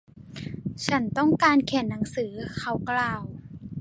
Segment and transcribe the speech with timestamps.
[0.87, 3.23] ฉันต้องการเขียนหนังสือ เขากล่าว